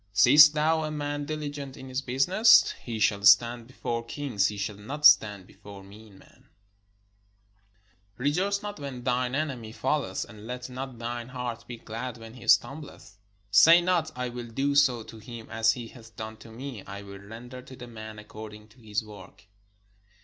[0.13, 2.73] Seest thou a man diligent in his business?
[2.83, 6.49] he shall stand before kings; he shall not stand before mean men.
[8.15, 12.17] 569 PALESTINE Rejoice not when thine enemy falleth, and let not thine heart be glad
[12.17, 13.19] when he stumbleth:
[13.51, 17.03] Say not, I will do so to him as he hath done to me: I
[17.03, 19.45] will render to the man according to his work.